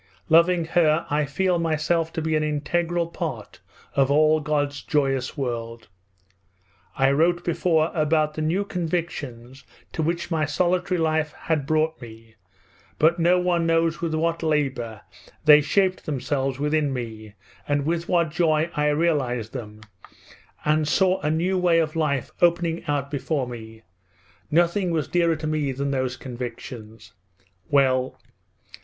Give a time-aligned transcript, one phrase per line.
[0.29, 3.59] Loving her I feel myself to be an integral part
[3.95, 5.89] of all God's joyous world.
[6.97, 12.33] I wrote before about the new convictions to which my solitary life had brought me,
[12.97, 15.01] but no one knows with what labour
[15.45, 17.35] they shaped themselves within me
[17.67, 19.81] and with what joy I realized them
[20.65, 23.83] and saw a new way of life opening out before me;
[24.49, 27.13] nothing was dearer to me than those convictions...
[27.69, 28.19] Well!